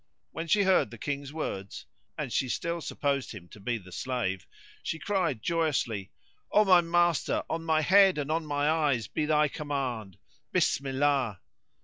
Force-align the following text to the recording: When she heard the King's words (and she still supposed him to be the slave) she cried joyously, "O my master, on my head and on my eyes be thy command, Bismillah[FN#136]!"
When 0.31 0.47
she 0.47 0.63
heard 0.63 0.89
the 0.89 0.97
King's 0.97 1.31
words 1.31 1.85
(and 2.17 2.33
she 2.33 2.49
still 2.49 2.81
supposed 2.81 3.33
him 3.33 3.47
to 3.49 3.59
be 3.59 3.77
the 3.77 3.91
slave) 3.91 4.47
she 4.81 4.97
cried 4.97 5.43
joyously, 5.43 6.09
"O 6.51 6.65
my 6.65 6.81
master, 6.81 7.43
on 7.47 7.63
my 7.65 7.81
head 7.81 8.17
and 8.17 8.31
on 8.31 8.43
my 8.43 8.67
eyes 8.67 9.05
be 9.05 9.27
thy 9.27 9.47
command, 9.47 10.17
Bismillah[FN#136]!" 10.55 11.37